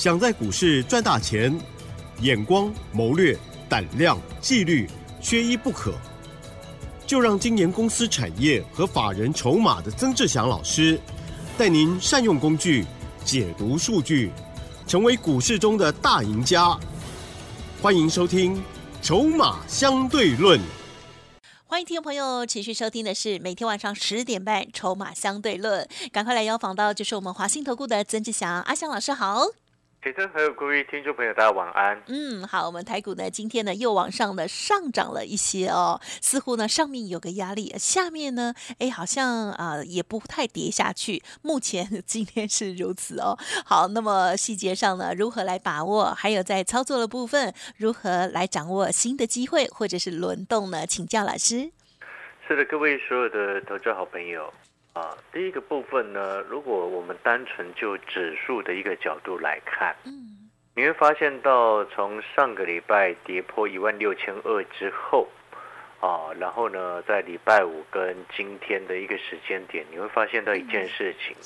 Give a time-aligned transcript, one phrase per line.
[0.00, 1.54] 想在股市赚大钱，
[2.22, 4.88] 眼光、谋略、胆量、纪律，
[5.20, 5.92] 缺一不可。
[7.06, 10.98] 就让金研公司产业和法人筹码的曾志祥老师，
[11.58, 12.86] 带您善用工具，
[13.26, 14.32] 解读数据，
[14.86, 16.74] 成为股市中的大赢家。
[17.82, 18.56] 欢迎收听
[19.02, 20.58] 《筹码相对论》。
[21.66, 29.44] 欢迎听众朋友持续收听的是每天晚上十点半《筹码相对论》，赶快来邀访到就是我们华兴投顾的曾志祥阿祥老师好。
[30.02, 32.02] 铁真还有各位听众朋友，大家晚安。
[32.06, 41.22] 嗯，好，我们台股呢今天呢又往上的上涨了一些哦，似乎呢上面有个压力，下面呢哎好像啊也不太跌下去。
[41.42, 43.36] 目前今天是如此哦。
[43.66, 50.86] 好，那么细节上呢如何来把握，还有在操作的部分如何来掌握新的机会或者是轮动呢？
[50.86, 51.70] 请教老师。
[52.48, 54.50] 是的，各位所有的投资好朋友。
[54.92, 65.28] 啊，第一个部分呢，如果我们单纯就指数的一个角度来看，嗯，你会发现到从上个礼拜跌破一万六千二之后，
[66.00, 71.36] 啊，然后呢，在礼拜五跟今天的一个时间点，你会发现到一件事情，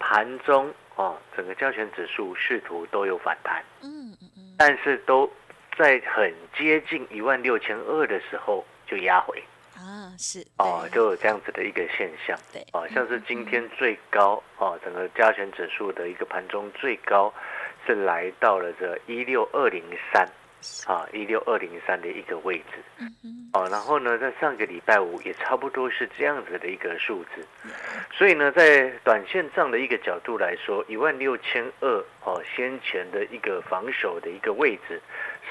[0.00, 5.30] 盘中啊，整个加权指数试图都有反弹，嗯嗯嗯，但是都
[5.78, 9.40] 在很接近一万六千二的时候就压回。
[9.78, 17.32] 啊，是哦，就有这样子的一个现象，对，哦，像是今天最高哦，整个加权指数的一个盘中最高
[17.86, 19.80] 是来到了这一六二零
[20.12, 20.26] 三，
[20.84, 27.46] 啊，一六二零三的一个位置，嗯哦，然后呢，在上个礼拜五也差不多是这样子的一个数字，
[28.12, 35.00] 所以呢，在短线上的一个角度来说，一万六千二哦，先前的一个防守的一个位置，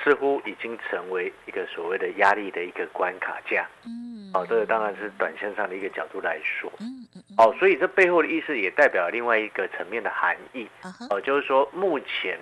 [0.03, 4.15] 似乎已经成为一个所谓的压力的一个关卡价，嗯。
[4.33, 10.67] 哦，这个当然是短线上的一个角度来说，嗯嗯，哦，所以这背后的意思也代表另外一个层面的含义，
[11.09, 12.37] 哦，就是说目前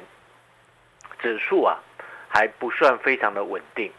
[1.22, 1.78] 指数啊
[2.28, 3.92] 还不算非常的稳定，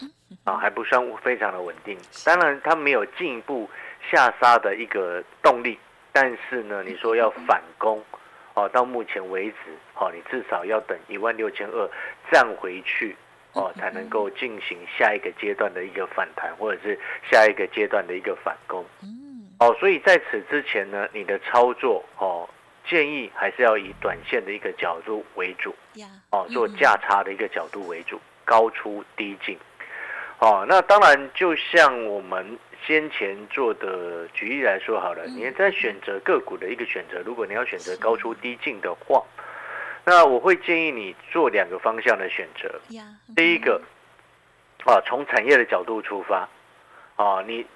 [0.43, 1.97] 啊，还不算非常的稳定。
[2.25, 3.71] 当然，它没有进一步
[4.11, 5.79] 下杀的一个动力，
[6.13, 8.05] 但是呢，你说要反攻，
[8.55, 9.57] 哦，到目前为止，
[9.95, 11.89] 哦，你至少要等一万六千二
[12.33, 13.17] 站回去。
[13.57, 16.99] 哦，才能够进行下一个阶段的一个反弹，或者是
[17.31, 18.85] 下一个阶段的一个反攻。
[19.03, 22.47] 嗯，哦，所以在此之前呢，你的操作哦，
[22.87, 25.75] 建议还是要以短线的一个角度为主。
[26.31, 29.57] 哦，做价差的一个角度为主，高出低进。
[30.39, 39.25] 哦，那当然，就像我们先前做的举例来说好了，你在选择个股的一个选择，如果你要选择高出低进的话。
[40.09, 42.81] 那我会建议你做两个方向的选择。
[43.35, 43.83] 第一个，
[44.85, 46.49] 啊，从产业的角度出发，
[47.17, 47.67] 啊，你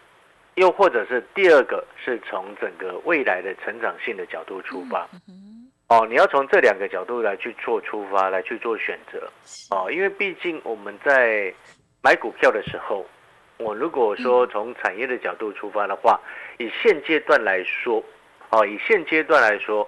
[0.54, 5.08] 又或者是第二个，是从整个未来的成长性的角度出发。
[5.88, 9.28] 哦，你要从这两个角度来去做出发，来去做选择。
[9.70, 11.52] 哦，因为毕竟我们在
[12.00, 13.04] 买股票的时候，
[13.56, 16.20] 我如果说从产业的角度出发的话，
[16.58, 18.00] 以现阶段来说，
[18.50, 19.84] 哦，以现阶段来说。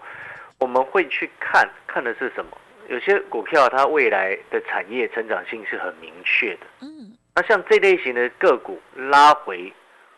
[0.63, 2.57] 我们会去看看的是什么？
[2.87, 6.67] 有些股票它未来的产业成长性是很明确的。
[6.83, 9.73] 嗯，那像这类型的个股拉回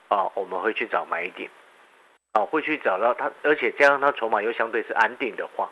[0.09, 1.49] 啊，我们会去找买点
[2.33, 5.71] 啊，会去找到它，而且加上它筹码又相对是安定的话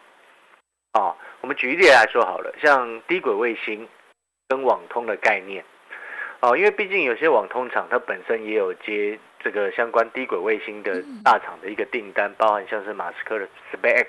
[0.93, 3.87] 啊，我们举例来说好了，像低轨卫星
[4.49, 5.63] 跟网通的概念
[6.41, 9.19] 啊，因为毕竟有些网通厂它本身也有接。
[9.45, 14.07] 这个相关低轨卫星的大厂的一个订单，包含像是马斯克的 SpaceX，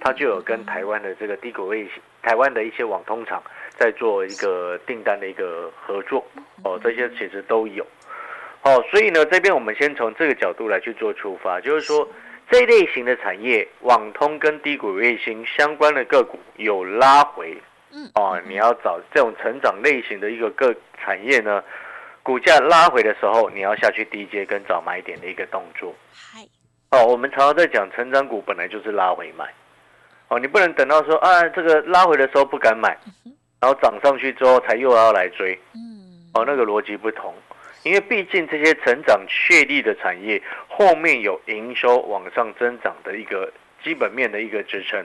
[0.00, 1.92] 它就有跟台湾的这个低轨卫星、
[2.22, 6.24] 台湾的一些网通厂在做一个订单的一个合作。
[6.64, 7.86] 哦，这些其实都有。
[8.62, 12.08] 哦，所以呢，这边我们先从这个角度来去做出发，就是说
[12.50, 17.56] 这一类型的产业，网通跟低轨卫星相关的个股有拉回。
[17.92, 18.10] 嗯。
[18.14, 21.62] 哦，你要找这种成长类型的一个个产业呢？
[22.30, 25.92] 股价拉回的时候，你要下去低阶跟找买点的一个动作。
[26.14, 26.46] 嗨，
[26.92, 29.52] 哦，我们常常在讲成长股本来就是拉回买，
[30.28, 32.96] 哦，你不能等到说啊这个拉回的时候不敢买，
[33.60, 35.58] 然后涨上去之后才又要来追。
[35.74, 37.34] 嗯，哦，那个逻辑不同，
[37.82, 43.52] 因为毕竟这些成长确立的产业后面有营收往上增长的一个
[43.82, 45.04] 基本面的一个支撑。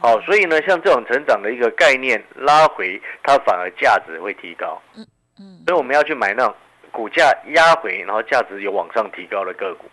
[0.00, 4.82] 好，所以呢，像这种成长的一个概念拉回，它反而价值会提高。
[5.40, 5.62] 嗯。
[5.66, 6.54] 所以我们要去买那种
[6.90, 9.86] 股价压回，然后价值有往上提高的个股。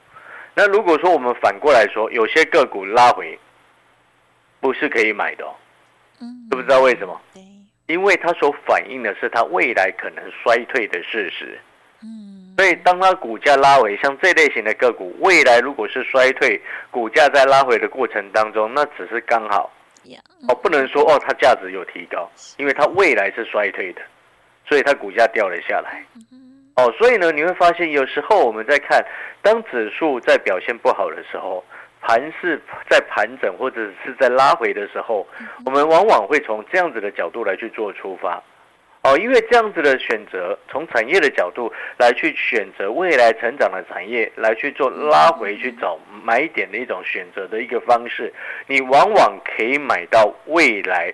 [0.53, 3.37] 那如果说我们反过来说，有些个股拉回，
[4.59, 5.45] 不是可以买的，
[6.21, 7.19] 嗯，知不知道为什么？
[7.87, 11.59] 因为它所反映的是它未来可能衰退的事实。
[12.01, 16.59] 嗯，所以当它股价拉回，像这类型的个股，未来如果是衰退，
[16.89, 19.71] 股价在拉回的过程当中，那只是刚好
[20.47, 22.27] 哦，不能说哦它价值有提高，
[22.57, 24.01] 因为它未来是衰退的，
[24.67, 26.03] 所以它股价掉了下来。
[26.75, 29.05] 哦，所以呢，你会发现有时候我们在看，
[29.41, 31.63] 当指数在表现不好的时候，
[32.01, 35.25] 盘是在盘整或者是在拉回的时候，
[35.65, 38.43] 我们往往会从这样子的角度来去做出发。
[39.03, 48.33] 哦，因为这样子的选择，从产业的角度来去选择未来成长的产业，来去做拉回去找买点的一种选择的一个方式，
[48.67, 51.13] 你往往可以买到未来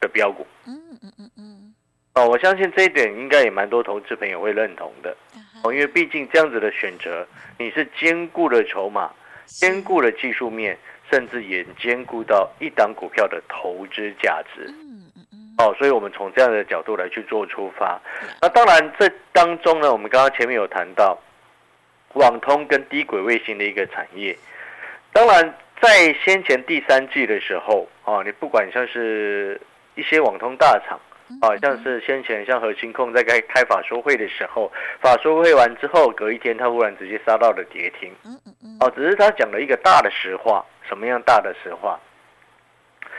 [0.00, 0.46] 的标股。
[0.66, 1.71] 嗯嗯嗯嗯。
[2.14, 5.16] 哦，我相信这一点应该也蛮多投资朋友会认同的。
[5.64, 7.26] 哦，因为毕竟这样子的选择，
[7.56, 9.10] 你是兼顾了筹码，
[9.46, 10.76] 兼顾了技术面，
[11.10, 14.66] 甚至也兼顾到一档股票的投资价值。
[14.68, 15.54] 嗯嗯嗯。
[15.56, 17.98] 哦，所以我们从这样的角度来去做出发。
[18.42, 21.18] 那当然，这当中呢，我们刚刚前面有谈到
[22.12, 24.36] 网通跟低轨卫星的一个产业。
[25.14, 29.58] 当然，在先前第三季的时候，哦，你不管像是
[29.94, 31.00] 一些网通大厂。
[31.40, 34.70] 好像是先前像核心控在开开法说会的时候，
[35.00, 38.12] 法说会完之后，隔一天他忽然直接杀到了跌停。
[38.24, 38.76] 嗯嗯嗯。
[38.80, 41.98] 哦，只是他讲了一个大的实话，什么样大的实话？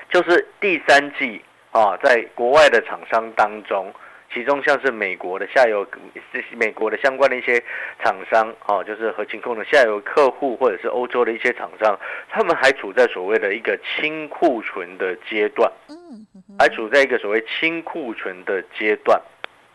[0.09, 3.93] 就是第三季啊，在国外的厂商当中。
[4.33, 5.85] 其中像是美国的下游，
[6.57, 7.63] 美国的相关的一些
[8.03, 11.95] 厂商，哦，就是核情控的下游客户，或者是欧洲的一些厂商，
[12.31, 16.25] 他们还处在所谓的一个清库存的阶段，嗯，
[16.57, 19.21] 还处在一个所谓清库存的阶段，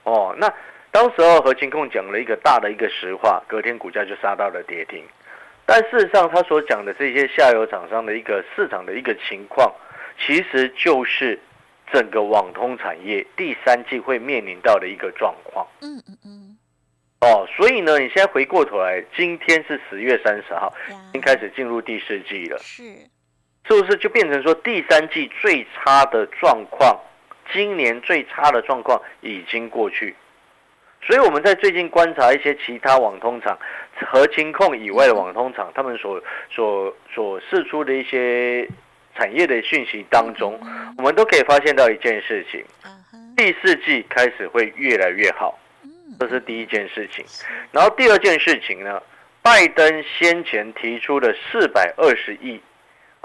[0.04, 0.52] 哦，那
[0.90, 5.04] 当时候何清控讲了一个大的一个实话，隔天股价就杀到了跌停，
[5.66, 9.72] 但事实上他所讲的这些下游厂商的一个市场的一个情况，
[10.18, 11.38] 其实就是。
[11.90, 15.66] 整个网通产业第三季会面临到的一个状况。
[15.80, 16.58] 嗯嗯嗯。
[17.22, 22.58] 哦，所以呢，你现在回过头来，今天是十月三十号，已经开始进入第四季了。
[22.58, 22.82] 是。
[23.68, 26.98] 是不是就变成说第三季最差的状况，
[27.52, 30.16] 今年最差的状况已经过去？
[31.02, 33.56] 所以我们在最近观察一些其他网通厂
[34.10, 36.20] 和清控以外的网通厂，他们所
[36.50, 38.68] 所所释出的一些。
[39.14, 40.56] 产业的讯息当中，
[40.96, 42.64] 我们都可以发现到一件事情：
[43.36, 45.58] 第四季开始会越来越好，
[46.20, 47.24] 这是第一件事情。
[47.72, 49.02] 然后第二件事情呢，
[49.42, 52.60] 拜登先前提出的四百二十亿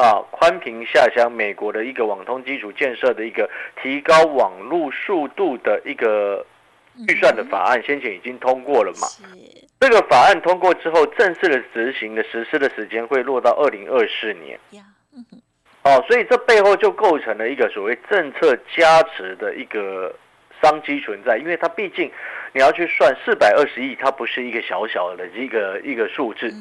[0.04, 3.50] 啊宽频下乡美国的一个网通基础建设的一个
[3.82, 6.46] 提高网络速度的一个
[7.08, 9.08] 预算的法案，先前已经通过了嘛？
[9.80, 14.60] 这个法案通过之后，正式的执行的实施的时间会落到二零二四年。
[15.84, 20.14] 哦，所以这背后就构成了一个所谓政策加持的一个
[20.62, 22.12] 商机存在，因为它毕竟
[22.54, 26.54] 你要去算四百二十亿，它不是一个小小的一个一个数字，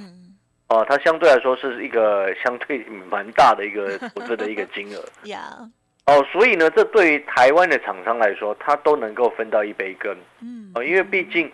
[0.73, 2.79] 哦，它相对来说是一个相对
[3.11, 5.05] 蛮大的一个 投资的一个金额。
[6.07, 10.17] 哦，所以呢，这对于台湾的厂商来说，它都能够分到一杯羹。
[10.41, 11.51] 嗯，哦，因为毕竟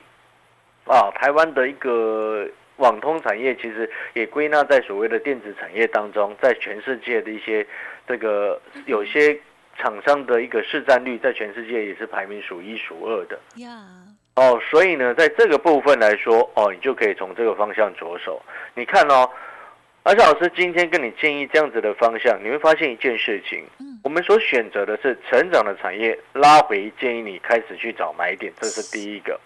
[0.84, 2.48] 啊，台湾的一个。
[2.78, 7.66] 网通产业其实也归纳在所谓的电子产业当中，在全世界的一些
[8.06, 9.36] 这个有些
[9.76, 13.36] 厂商的一个市占率，在全世界也是排名数一数二的。
[13.56, 13.80] 呀，
[14.38, 18.40] 哦，所以呢，在这个部分来说，哦，你就可以从这个方向着手。
[18.74, 19.28] 你看哦。
[20.04, 23.62] 而且老师今天跟你建议这样子的方向，你会发现一件事情，
[24.02, 29.38] 我们所选择的是成长的产业，拉回建议你开始去找买点，这是第一个。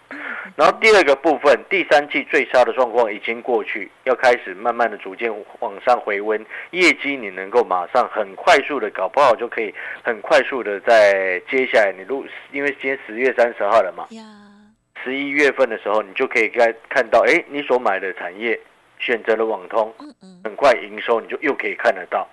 [0.55, 6.39] 然后第二个部分，第三季最差的状况已经过去，要开始慢慢的逐渐往上回温，
[6.71, 14.07] 业绩你能够马上很快速的，搞不好就可以很快速的在接下来，你如因为今天十月三十号了嘛，
[15.03, 18.59] 十一月份的时候，你就可以该看到，哎，你所买的产业。
[18.99, 19.93] 选择了网通，
[20.45, 22.25] 很快营收你就又可以看得到，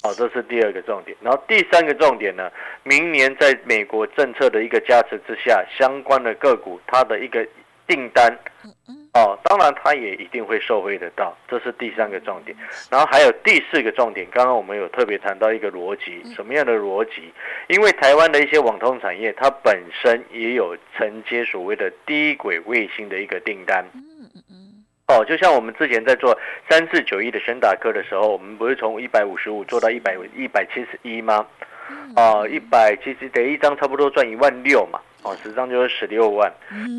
[0.00, 1.14] 好，这是第二个重点。
[1.20, 2.50] 然后第三个重点呢，
[2.82, 7.46] 明年在美国政策的一个加持之下，相关的个股它的一个
[7.86, 8.38] 订单，
[9.22, 12.56] 哦，当然它也一定会受惠得到，这是第三个重点。
[12.90, 17.32] 然后还有第四个重点，刚刚我们有特别谈到一个逻辑，什么样的逻辑？
[17.68, 23.84] 因为台湾的一些网通产业，它本身也有承接所谓的低轨卫星的一个订单。
[25.06, 26.36] 哦，就像我们之前在做
[26.68, 31.46] 三四九一的深达科的时候，我们不是从一百五十五做到一百一百七十一吗？
[32.16, 36.52] 啊，一百七十得一张差不多赚一万六嘛，哦，十张就是十六万。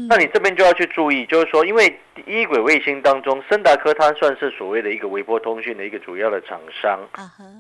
[0.10, 7.00] 那你这边就要去注意，就是说，因为一轨卫星当中，森达科它算是所谓的一个微波通讯的一个主要的厂商。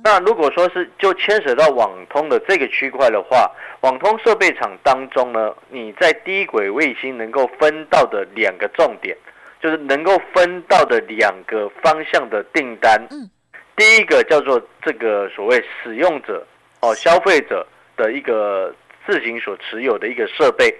[0.03, 3.51] 那如果说是就牵扯到网通的这个区块的话，
[3.81, 9.17] 网通设备厂当中呢，你在低轨卫星能够分到的两个重点。
[9.61, 13.29] 就是能够分到的两个方向的订单，嗯，
[13.77, 16.45] 第一个叫做这个所谓使用者
[16.81, 17.65] 哦消费者
[17.95, 20.73] 的一个自行所持有的一个设备，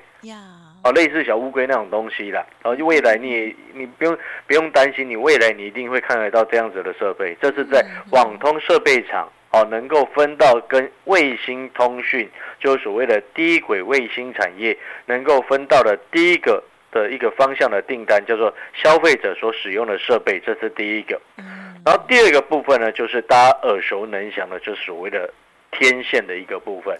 [0.83, 2.45] 哦，类似小乌龟那种东西啦。
[2.63, 7.37] 哦，未来你也你不用不用担心，你未来你一定会看得到这样子的设备。
[7.41, 16.61] 这是在网通设备厂哦，能够分到跟卫星通讯，就是所谓的低轨卫星产业能够分到的第一个
[16.91, 21.21] 的一个方向的订单，叫做消费者所使用的设备，这是第一个。
[21.37, 25.31] 嗯，然后第二个部分呢，就是大家耳熟能详的，就是所谓的
[25.71, 26.97] 天线的一个部分。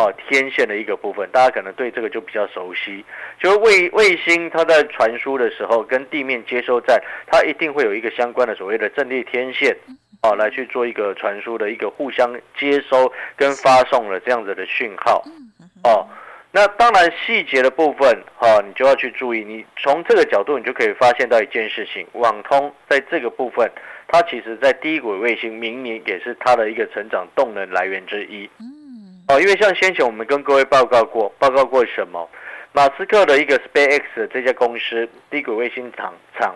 [0.00, 3.04] 呀，哦，天线的一个部分，大家可能对这个就比较熟悉。
[3.38, 9.76] 就是卫卫星它在传输的时候，跟地面接收站，它一定会有一个相关的所谓的阵列天线，
[10.22, 15.22] 哦，来去做一个传输的一个互相接收跟发送的这样子的讯号。
[15.84, 16.06] 哦，
[16.52, 19.44] 那当然细节的部分，哈、你就要去注意。
[19.44, 23.70] 你从这个角度，你就可以发现到一件事情：网通在这个部分，
[24.08, 28.50] 它其实在低轨卫星明年也是它的一个成长动能来源之一。
[29.30, 32.28] 嗯，哦，因为像先前我们跟各位报告过，报告过什么？
[32.72, 36.54] 马斯克的一个 SpaceX 这家公司低轨卫星厂厂，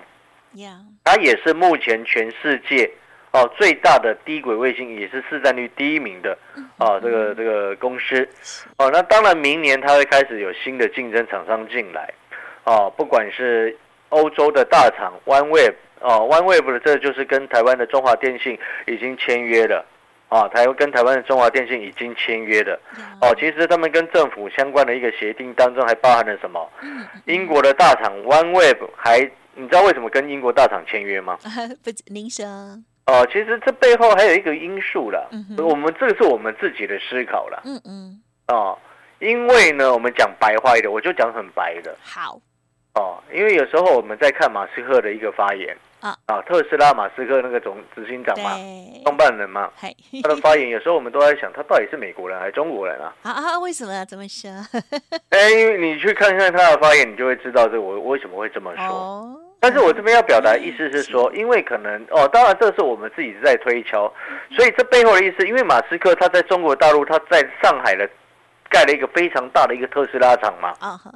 [0.55, 2.89] 呀，它也是目前全世界
[3.33, 6.37] 哦最大的低轨卫星，也是市占率第一名的
[6.79, 8.29] 哦这个这个公司
[8.77, 8.91] 哦。
[8.93, 12.13] 那当然，明年它会开始有新的竞争厂商进来
[12.65, 13.77] 哦，不管是
[14.11, 19.85] 欧洲的大厂 OneWeb 哦，OneWeb 的这就是跟台湾的中华电信已经签约了。
[20.35, 22.77] 啊，台湾跟台湾的中华电信已经签约的
[23.21, 23.33] 哦。
[23.39, 26.69] 其实他们跟政府相关的一个协定当中还包含了什么？
[26.83, 29.21] 嗯，英国的大厂 OneWeb 还，
[29.55, 31.39] 你知道为什么跟英国大厂签约吗？
[31.85, 32.45] 不，您说，
[33.07, 37.61] 哦，其实这背后还有一个因素啦嗯，我们这个是我们自己的思考啦。
[37.65, 38.77] 嗯嗯，哦，
[39.21, 42.41] 因为呢，我们讲白话一点，我就讲很白的好，
[42.95, 46.17] 哦，因为有时候我们在看马斯克的一个发言啊。
[46.27, 48.53] 啊，特斯拉马斯克那个总执行长嘛，
[49.05, 49.69] 创办人嘛，
[50.23, 53.13] 他的发言有时候我们都在想，他到底是美国人还是中国人啊？
[53.23, 54.51] 啊 啊，为什么这么说？
[55.31, 58.85] 哎，因为你去看看他的发言，你就会知道这我为什么会这么说。
[58.85, 64.13] 哦，但是我这边要表达的意思是说，因为可能哦，当然这是我们自己在推敲，
[64.53, 68.09] 所以这背后的意思，因为马斯克他在中国大陆，他在上海的
[68.69, 71.11] 盖了一个非常大的一个特斯拉厂嘛，啊哈，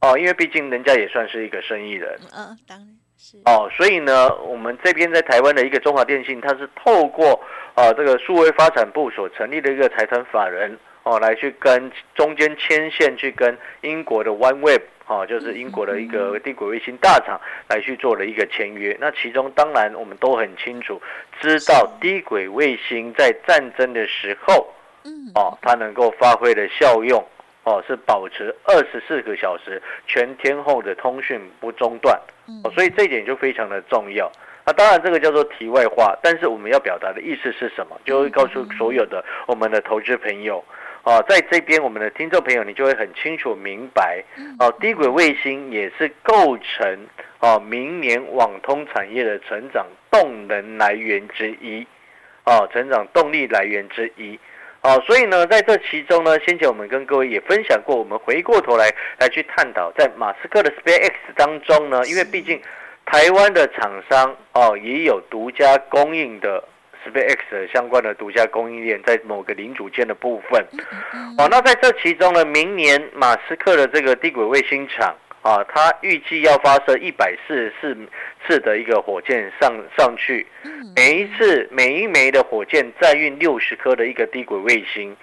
[0.00, 2.18] 哦，因为毕竟人家也算是一个生意人。
[2.34, 2.88] 嗯，当然
[3.18, 7.38] 是，哦，所以呢，我们这边在台湾的一个中华电信，它是透过
[7.74, 17.38] 啊这个数位发展部所成立的一个财团法人哦，来去跟中间牵线去跟英国的 OneWeb 哦，就是英国的一个低轨卫星大厂
[17.68, 18.96] 来去做了一个签约。
[18.98, 20.98] 那其中当然我们都很清楚，
[21.42, 24.66] 知道低轨卫星在战争的时候
[25.04, 27.22] 嗯，哦，它能够发挥的效用
[27.64, 32.18] 哦，是保持二十四个小时全天候的通讯不中断。
[32.48, 34.30] 嗯哦，所以这一点就非常的重要。
[34.66, 37.98] 那当然，这个叫做题外话，但是我们要表达的意思是什么？
[38.04, 40.62] 就会告诉所有的我们的投资朋友，
[41.02, 44.22] 哦，在这边我们的听众朋友，你就会很清楚明白，
[44.58, 47.06] 哦，低轨卫星也是构成
[47.40, 51.86] 哦明年网通产业的成长动能来源之一，
[52.44, 54.38] 哦，成长动力来源之一。
[54.82, 62.58] 哦，所以呢，在这其中呢，先前我们跟各位也分享过，我们回过头来来去探讨，在马斯克的 SpaceX 当中呢，因为毕竟
[63.04, 66.64] 台湾的厂商哦也有独家供应的
[67.06, 70.64] SpaceX 的相关的独家供应链，在某个零组件的部分。
[71.36, 77.96] 哦，那在这其中呢，明年马斯克的这个低轨卫星厂啊，他预计要发射一百四十四
[78.46, 80.46] 次的一个火箭上上去，
[80.94, 85.16] 每一次每一枚的火箭载运六十颗的一个低轨卫星，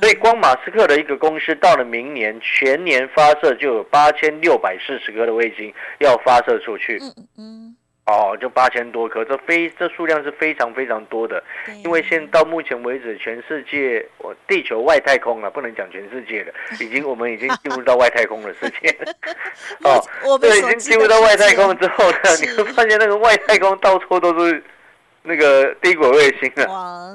[0.00, 7.71] 所以光马斯克的一个公司到了明年全年发射就有八千六百四十颗的卫星要发射出去，嗯嗯，
[8.04, 11.42] 哦，就八千多颗，这非这数量是非常非常多的。
[11.84, 18.90] 因为现到目前为止，全世界我地球外太空了，不能讲全世界了，已经我们已经进入到外太空的世界。
[19.84, 24.62] 哦，对，已经进入到外太空之后呢，你会发现那个外太空到处都是
[25.22, 27.14] 那个低轨卫星啊，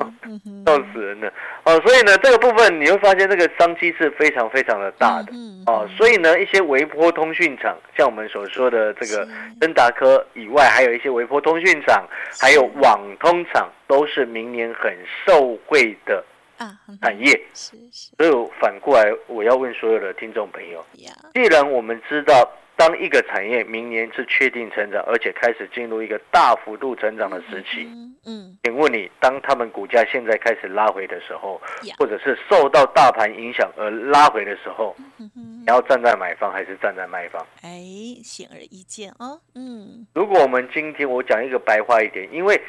[0.65, 1.31] 笑死人了。
[1.63, 5.31] 哦，所以呢，这个部分你会发现这个商机是非常非常的大的。
[5.33, 9.29] 嗯哦，所以呢，一些微波通讯厂，像我们所说的这个是。
[9.59, 12.07] 登达科以外，还有一些微波通讯厂，
[12.39, 14.95] 还有网通厂，都是明年很
[15.25, 16.23] 受惠的
[16.57, 17.31] 啊，嗯产业。
[17.53, 18.11] 是是。
[18.17, 20.85] 所以我反过来，我要问所有的听众朋友，
[21.33, 31.59] 既然我们知道，当一个产业明年是确定成长，而且开始进入一个大幅度成长的时期，嗯嗯，请问你，当他们股价现在开始拉回的时候，
[31.97, 37.43] 或者是受到大盘影响而拉回的时候，你要站在买方还是站在卖方？
[37.63, 37.81] 哎，
[38.23, 42.61] 显而易见哦，嗯，如果我们今天我讲一个白话一点，因为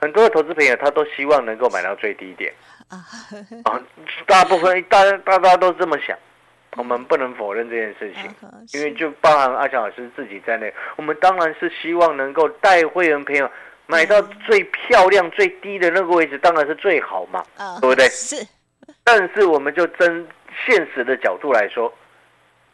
[0.00, 2.52] 很多的投资朋友他都希望能够买到最低点，
[2.88, 2.98] 啊，
[3.62, 3.80] 啊，
[4.26, 6.18] 大部分大家大家都这么想，
[6.76, 13.50] 我们不能否认这件事情，嗯因为就包含阿强老师自己在内，我们当然是希望能够带会员朋友
[13.86, 17.42] 买到最漂亮、最低的那个位置，当然是最好嘛。
[17.56, 18.46] 啊对不对是，
[19.02, 20.26] 但是我们就真
[20.66, 21.92] 现实的角度来说，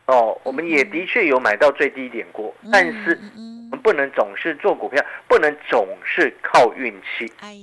[0.07, 7.55] 哦，我们也的确有买到最低点过，但是嗯我们不能总是做股票，不能总是靠运气，哎，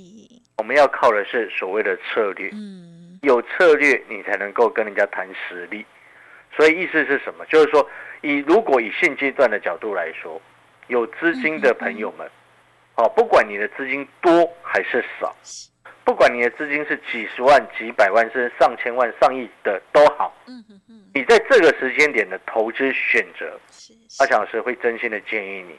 [0.56, 2.48] 我们要靠的是所谓的策略。
[2.52, 5.84] 嗯，有策略，你才能够跟人家谈实力。
[6.56, 7.44] 所以意思是什么？
[7.46, 7.88] 就是说，
[8.22, 10.40] 以如果以现阶段的角度来说，
[10.88, 12.28] 有资金的朋友们，
[12.96, 15.34] 哦，不管你的资金多还是少，
[16.04, 20.34] 不管你的资金是几十万、几百万，甚至上千万、上亿的都好，
[21.14, 23.58] 你在这个时间点的投资选择，
[24.18, 25.78] 阿强老师会真心的建议你，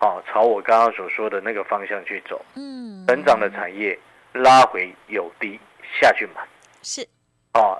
[0.00, 3.98] 哦，朝我刚刚所说的那个方向去走，嗯，成长的产业
[4.32, 5.58] 拉回有低
[6.00, 6.46] 下去买。
[6.82, 7.02] 是，
[7.52, 7.76] 啊，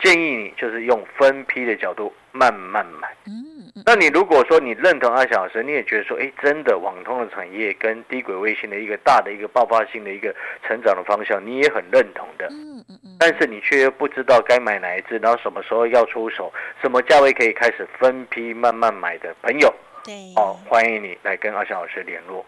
[0.00, 3.08] 建议你就是用分批的角度慢慢买。
[3.26, 3.32] 嗯
[3.76, 10.34] 嗯那你如果说你认同阿小老师，你也觉得说，哎，真的网通的产业跟低轨卫星的一个大的一个爆发性的一个
[10.66, 16.52] 成长的方向，你也很认同的，嗯嗯嗯，但是你却又不知道该买哪一只，然后什么时候要出手，
[16.82, 19.72] 什么价位可以开始分批慢慢买的朋友，
[20.04, 22.44] 对，哦，欢迎你来跟阿小老师联络。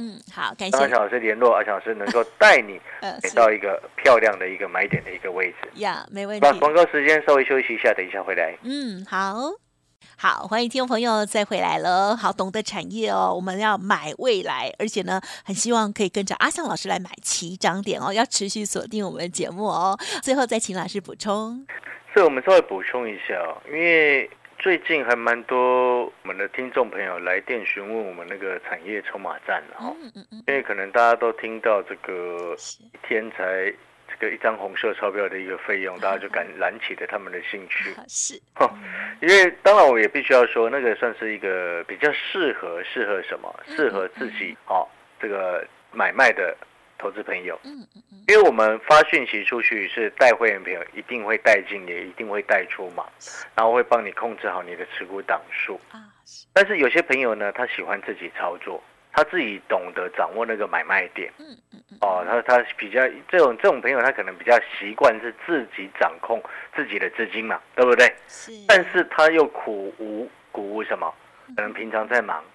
[0.00, 5.68] 嗯，好，感谢，阿小老师联络，阿小老师能够 带你呃，买是到一个漂亮的一个买点的一个位置。
[5.74, 8.56] 呀，没问题，那广告时间稍微休息一下，等一下回来。
[8.62, 9.52] 嗯，好。
[10.16, 12.16] 好，欢迎听众朋友再回来了。
[12.16, 19.98] 好，懂得产业哦，我们要买未来，而且呢，很希望可以跟着阿向老师来买起涨点哦，要持续锁定我们的节目哦。
[20.22, 21.66] 最后再请老师补充。
[22.12, 24.28] 所以我们稍微补充一下哦，因为
[24.60, 30.26] 最近还蛮多我们的听众朋友来电询问我们那个产业筹码战了哦，嗯嗯。
[30.32, 33.72] 嗯，因为可能大家都听到这个，一天才
[34.06, 37.94] 这个一张红色钞票的一个费用，大家就感燃起了他们的兴趣。
[38.06, 38.70] 是，哦
[39.22, 44.86] 因为当然我也必须要说，那个算是一个比较适合适合什么，适合自己哦
[45.18, 46.54] 这个买卖的
[47.00, 47.58] 投资朋友。
[47.64, 53.06] 嗯嗯嗯，因为我们发讯息出去是带会员朋友，一定会带进，也一定会带出嘛，
[53.56, 55.80] 然后会帮你控制好你的持股档数。
[55.90, 55.98] 啊，
[56.52, 58.82] 但是有些朋友呢，他喜欢自己操作，
[59.12, 66.42] 他自己懂得掌握那个买卖点嗯嗯嗯，哦，他他比较这种这种朋友，他可能比较习惯是自己掌控
[66.76, 68.12] 自己的资金嘛，对不对？
[68.28, 71.12] 是，但是他又苦无苦无什么？
[71.56, 72.50] 可能平常在忙，嗯，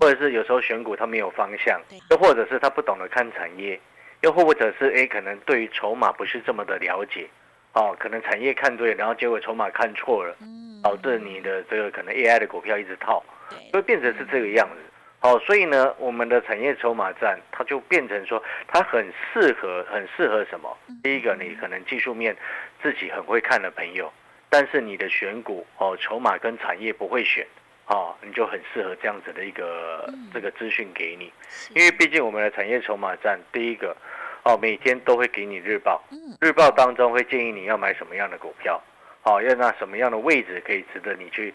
[0.00, 3.78] 或者是有时候选股他没有方向对，又或者是他不懂得看产业，
[4.22, 7.28] 又或者是哎可能对于筹码不是这么的了解，
[7.72, 14.82] 哦，可能产业看对，然后结果筹码看错了，嗯，导致你的这个可能 AI 的股票一直套，对，会变成是这个样子。
[15.20, 20.78] 好、所以呢，我们的产业筹码战，它就变成说，它很适合，很适合什么？
[21.02, 22.36] 第一个，你可能技术面
[22.80, 24.12] 自己很会看的朋友，
[24.48, 27.44] 但是你的选股哦，筹码跟产业不会选，
[27.88, 31.32] 哦，你就很适合这样子的一个这个资讯给你，
[31.74, 33.96] 因为毕竟我们的产业筹码站，第一个
[34.44, 36.36] 哦，每天都会给你日报，嗯。
[36.40, 38.80] 日报当中会建议你要买什么样的股票，
[39.24, 41.52] 哦、要那什么样的位置可以值得你去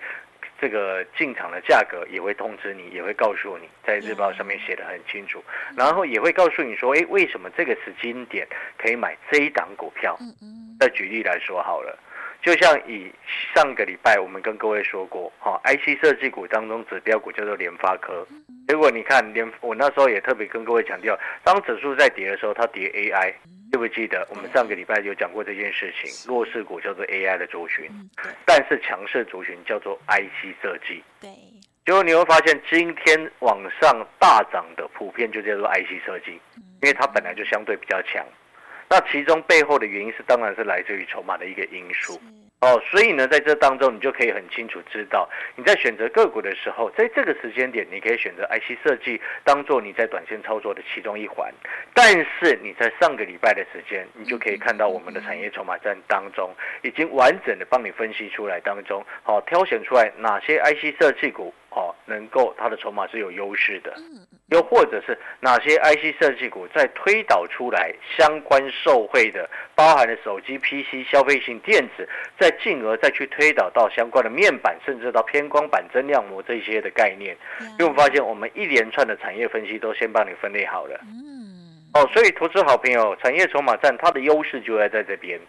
[0.60, 5.44] 这个进场的价格也会通知你，也会告诉你，在日报上面写的很清楚，
[5.78, 10.18] 然后也会告诉你说，哎，为什么这个时间点可以买这一档股票？
[10.20, 11.96] 嗯嗯，再举例来说好了，
[12.44, 13.10] 就像以
[13.56, 18.28] 上个礼拜我们跟各位说过，哈、IC 设计股当中指标股叫做联发科，
[18.68, 23.34] 结果你看联，我那时候也特别跟各位强调，当指数在跌的时候，它跌 AI，
[23.72, 26.30] 记不记得我们上个礼拜有讲过这件事情？
[26.30, 27.90] 弱势股叫做 AI 的族群，
[28.46, 31.02] 但是强势族群叫做 IC 设计。
[31.22, 31.30] 对，
[31.86, 36.34] 结果你会发现，今天往上大涨的普遍就叫做 IC 设计，
[36.82, 38.22] 因为它本来就相对比较强。
[38.94, 42.22] 那其中背后的原因是，当然是来自于筹码的一个因素。
[42.62, 51.52] 哦，所以呢，在这当中，你就可以很清楚知道，你在选择个股的时候，在这个时间点，你可以选择 IC 设计当做你在短线操作的其中一环。
[51.96, 56.54] 但是你在上个礼拜的时间，你就可以看到我们的产业筹码战当中，
[56.84, 63.96] 已经完整的帮你分析出来当中，好、挑选出来哪些 IC 设计股，哦，能够它的筹码是有优势的。
[64.54, 72.08] 又或者是哪些 IC 设计股在推导出来相关受惠的，包含了手机、PC、消费性电子，
[72.40, 77.36] 再进而再去推导到相关的面板，甚至到偏光板、增量膜这些的概念。
[77.80, 81.00] 因为我们发现，我们一连串的产业分析都先帮你分类好了。
[81.02, 85.40] 嗯，哦，所以投资好朋友，产业筹码战它的优势就在在这边，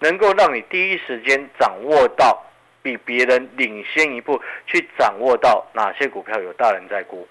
[0.00, 2.42] 能够让你第一时间掌握到
[2.82, 7.28] 比别人领先一步，去掌握到哪些股票有大人在估，呀，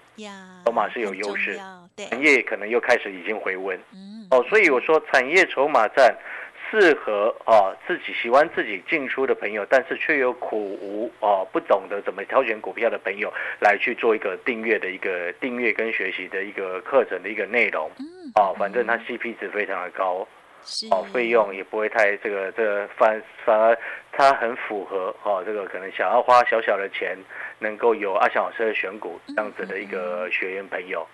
[0.64, 1.56] 筹码是有很优势
[1.96, 3.78] 产业可能又开始已经回温。
[3.92, 6.16] 嗯哦，所以我说产业筹码战。
[6.70, 17.88] 适合啊自己喜欢自己进出的朋友，但是却有苦无啊不懂得怎么挑选股票的朋友，来去做一个订阅的一个订阅跟学习的一个课程的一个内容。
[17.98, 20.26] 嗯，啊，反正它 CP 值非常的高，
[20.90, 23.78] 哦，费用也不会太这个这个反反而
[24.12, 27.16] 它很符合哦，这个可能想要花小小的钱，
[27.58, 31.06] 能够有阿翔老师的选股这样子的一个学员朋友。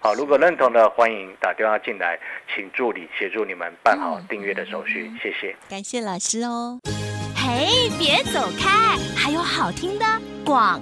[0.00, 2.18] 好，如果认同的，欢迎打电话进来，
[2.54, 5.56] 请助理协助你们办好订阅的手续，谢谢。
[5.68, 6.78] 感谢老师哦。
[7.34, 10.04] 嘿，别走开，还有好听的
[10.44, 10.80] 广。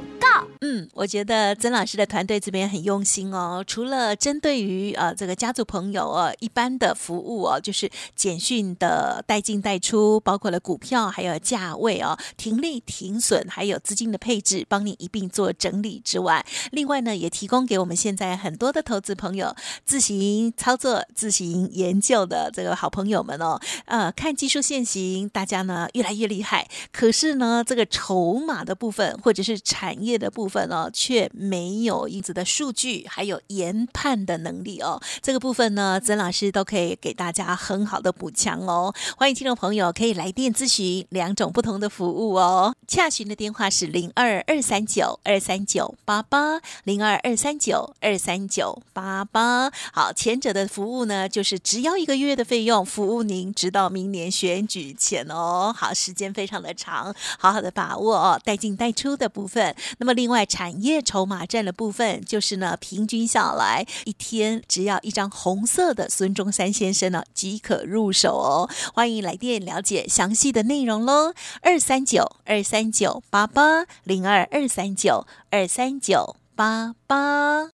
[0.61, 3.63] 嗯，我觉得曾老师的团队这边很用心哦。
[3.67, 23.61] 除了针对于呃这个家族朋友哦一般的服务哦，就是简讯的带进带出，包括了股票还有价位哦，停利停损，还有资金的配置，帮你一并做整理之外，另外呢也提供给我们现在很多的投资朋友自行操作、自行研究的这个好朋友们哦。
[23.85, 35.03] 呃，看技术线型，大家呢越来越厉害，可是呢这个筹码的部分或者是产业的部部分呢，却没有因子的数据，还有研判的能力哦。
[35.21, 38.95] 这个部分呢，曾老师都可以给大家很好的补强哦。
[39.17, 42.73] 欢迎听众朋友可以来电咨询两种不同的服务哦。
[42.87, 49.69] 洽询的电话是零二二三九二三九八八零二二三九二三九八八。
[49.93, 55.75] 好，前者的服务呢，就是只要一个月的费用，服务您直到明年选举前哦。
[55.77, 59.75] 好，时间非常的长，好好的把握哦，带进带出的部分。
[59.99, 60.36] 那么另外。
[60.37, 68.69] 外产业筹码占的部分，就是呢，平均下来一天只要一张红色的孙中山先生呢即可入手哦。
[68.93, 77.76] 欢迎来电了解详细的内容喽，二三九二三九八八零二二三九二三九八八。